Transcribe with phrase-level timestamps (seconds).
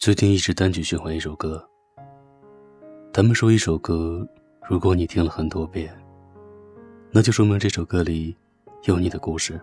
[0.00, 1.62] 最近一直单曲循环一首歌。
[3.12, 4.26] 他们说，一首歌，
[4.66, 5.94] 如果你听了很多遍，
[7.10, 8.34] 那就说明这首歌里
[8.84, 9.60] 有你的故事。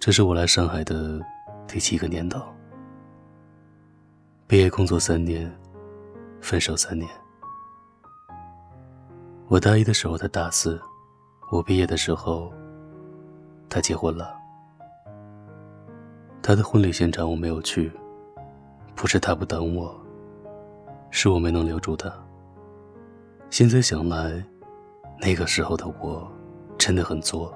[0.00, 1.20] 这是我来上海的
[1.68, 2.42] 第七个年头。
[4.48, 5.48] 毕业工作三年，
[6.40, 7.08] 分手三年。
[9.46, 10.80] 我大一的时候他大四，
[11.52, 12.52] 我毕业的时候
[13.68, 14.34] 他结婚了。
[16.42, 17.88] 他的婚礼现场我没有去。
[18.94, 19.98] 不是他不等我，
[21.10, 22.12] 是我没能留住他。
[23.48, 24.44] 现在想来，
[25.20, 26.30] 那个时候的我
[26.78, 27.52] 真的很作。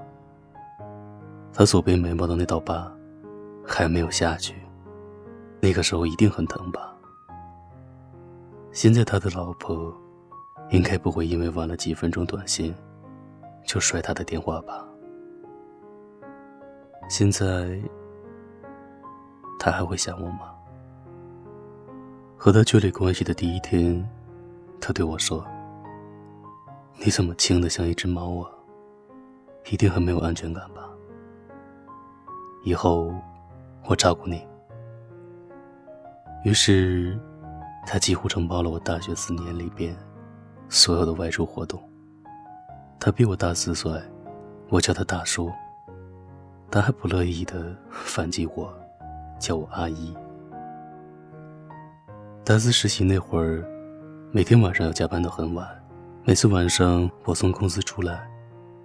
[1.53, 2.91] 他左边眉毛的那道疤
[3.65, 4.55] 还没有下去，
[5.61, 6.93] 那个时候一定很疼吧？
[8.71, 9.95] 现在他的老婆
[10.71, 12.75] 应该不会因为晚了几分钟短信
[13.63, 14.85] 就摔他的电话吧？
[17.07, 17.79] 现在
[19.59, 20.54] 他还会想我吗？
[22.45, 24.07] 和他确立关系的第一天，
[24.79, 25.43] 他对我说
[27.03, 28.51] ：“你怎么轻的像一只猫啊？
[29.71, 30.87] 一定很没有安全感吧？
[32.63, 33.11] 以后
[33.85, 34.47] 我照顾你。”
[36.45, 37.19] 于是，
[37.87, 39.97] 他几乎承包了我大学四年里边
[40.69, 41.81] 所有的外出活动。
[42.99, 43.91] 他比我大四岁，
[44.69, 45.51] 我叫他大叔。
[46.69, 48.71] 他还不乐意的反击我，
[49.39, 50.15] 叫我阿姨。
[52.45, 53.65] 大四实习那会儿，
[54.31, 55.67] 每天晚上要加班到很晚。
[56.23, 58.29] 每次晚上我从公司出来，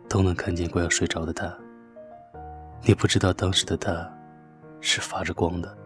[0.09, 1.55] 都能看见快要睡着的他。
[2.83, 4.11] 你不知道当时的他，
[4.81, 5.77] 是发着光的，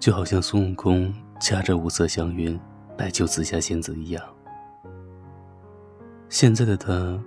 [0.00, 2.58] 就好像孙悟空驾着五色祥云
[2.96, 4.24] 来救紫霞仙子一样。
[6.30, 7.22] 现在的他，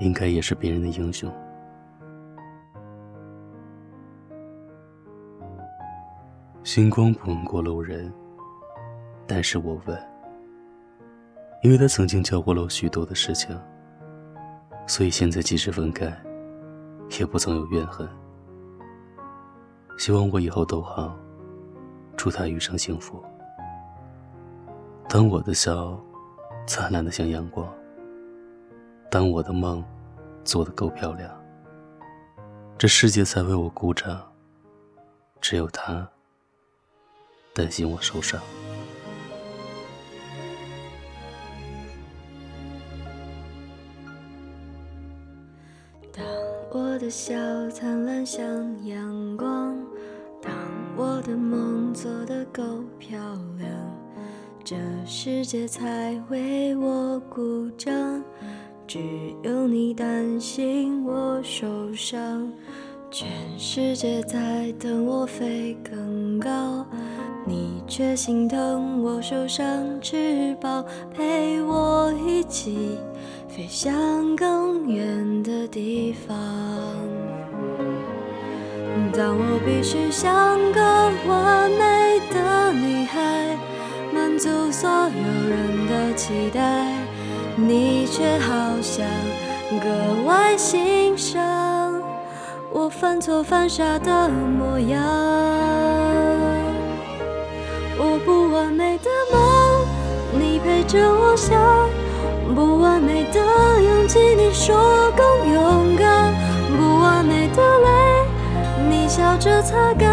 [0.00, 1.30] 应该也是别人的英雄。
[6.64, 8.10] 星光不问过路人。
[9.34, 9.98] 但是我问，
[11.62, 13.58] 因为他曾经教过了我许多的事情，
[14.86, 16.14] 所以现在即使分开，
[17.18, 18.06] 也不曾有怨恨。
[19.96, 21.16] 希望我以后都好，
[22.14, 23.24] 祝他余生幸福。
[25.08, 25.98] 当我的笑
[26.66, 27.66] 灿烂的像阳光，
[29.10, 29.82] 当我的梦
[30.44, 31.30] 做的够漂亮，
[32.76, 34.30] 这世界才为我鼓掌。
[35.40, 36.06] 只有他
[37.54, 38.38] 担心我受伤。
[47.02, 47.34] 的笑
[47.68, 48.46] 灿烂像
[48.86, 49.76] 阳光，
[50.40, 50.52] 当
[50.96, 52.62] 我的梦做得够
[52.96, 53.18] 漂
[53.58, 53.68] 亮，
[54.62, 57.92] 这世界才为我鼓掌。
[58.86, 59.00] 只
[59.42, 62.48] 有你担心我受伤，
[63.10, 66.86] 全世界在等我飞更高，
[67.44, 69.66] 你却心疼我受伤
[70.00, 72.96] 翅膀，陪我一起。
[73.48, 76.91] 飞向更远的地方。
[79.64, 80.80] 必须像个
[81.28, 83.56] 完美的女孩，
[84.12, 86.60] 满足所有人的期待，
[87.56, 89.06] 你却好像
[89.80, 92.02] 格外欣赏
[92.72, 95.00] 我犯错犯傻的模样。
[97.98, 99.40] 我不完美的梦，
[100.40, 101.56] 你陪着我想。
[102.54, 103.40] 不完美的
[103.80, 106.34] 勇气，你说更勇敢；
[106.76, 107.88] 不完美的泪，
[109.12, 110.08] 笑着擦干；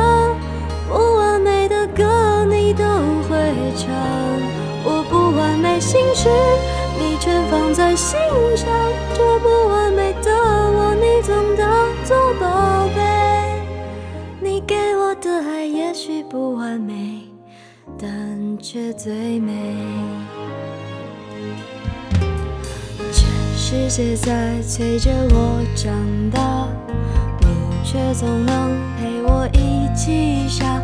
[0.90, 2.84] 不完美的歌，你都
[3.30, 3.88] 会唱。
[4.84, 6.28] 我不完美心事，
[7.00, 8.20] 你全放在心
[8.58, 8.68] 上。
[9.14, 13.02] 这不完美的我，你总当作宝贝。
[14.42, 17.22] 你给我的爱也许不完美，
[17.98, 19.78] 但却最美。
[23.14, 25.96] 全世界在催着我长
[26.30, 26.68] 大，
[27.92, 30.80] 却总能陪我一起傻，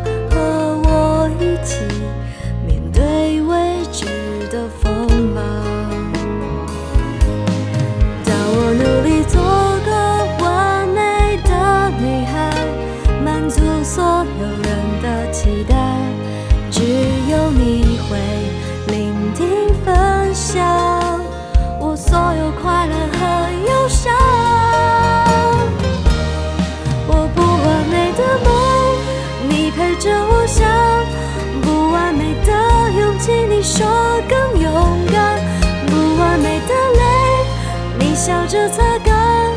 [38.26, 39.52] 笑着擦干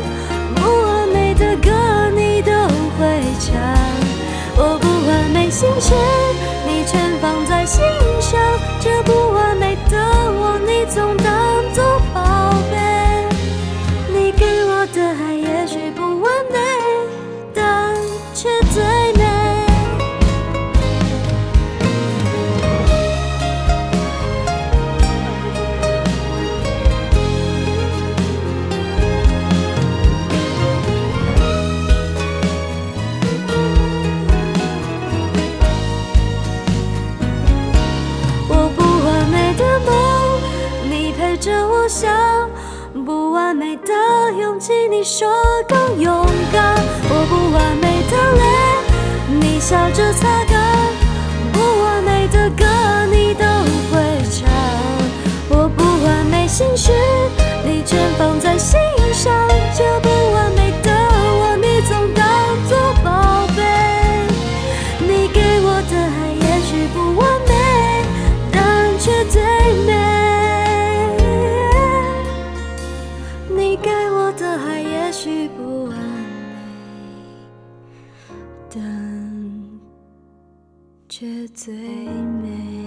[0.54, 3.60] 不完美的歌你都会唱。
[4.56, 5.92] 我不完美心事
[6.64, 7.82] 你全放在心
[8.20, 8.40] 上
[8.78, 13.26] 这不完美的我你总当做宝贝。
[14.14, 16.09] 你给我的爱也许不
[41.40, 41.88] 着我。
[41.88, 42.08] 想，
[43.04, 43.92] 不完美的
[44.38, 45.28] 勇气，你说
[45.66, 46.76] 更勇敢。
[47.08, 48.44] 我不完美的泪，
[49.40, 50.54] 你笑着擦干。
[51.52, 52.64] 不完美的歌，
[53.10, 53.44] 你都
[53.90, 54.48] 会唱。
[55.48, 56.92] 我不完美心事，
[57.64, 58.78] 你全放在心
[59.12, 59.32] 上。
[59.74, 62.24] 这不完美的我，你总当
[62.68, 63.58] 作宝贝。
[65.00, 67.54] 你给我的爱也许不完美，
[78.72, 78.80] 但
[81.08, 82.79] 却最美。